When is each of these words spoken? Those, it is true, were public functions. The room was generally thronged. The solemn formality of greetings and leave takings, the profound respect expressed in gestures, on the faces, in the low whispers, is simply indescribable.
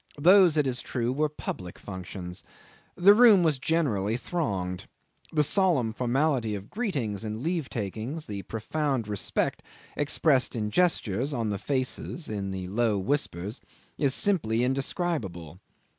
Those, 0.17 0.57
it 0.57 0.65
is 0.65 0.81
true, 0.81 1.13
were 1.13 1.29
public 1.29 1.77
functions. 1.77 2.43
The 2.95 3.13
room 3.13 3.43
was 3.43 3.59
generally 3.59 4.17
thronged. 4.17 4.87
The 5.31 5.43
solemn 5.43 5.93
formality 5.93 6.55
of 6.55 6.71
greetings 6.71 7.23
and 7.23 7.43
leave 7.43 7.69
takings, 7.69 8.25
the 8.25 8.41
profound 8.41 9.07
respect 9.07 9.61
expressed 9.95 10.55
in 10.55 10.71
gestures, 10.71 11.35
on 11.35 11.51
the 11.51 11.59
faces, 11.59 12.31
in 12.31 12.49
the 12.49 12.67
low 12.67 12.97
whispers, 12.97 13.61
is 13.95 14.15
simply 14.15 14.63
indescribable. 14.63 15.59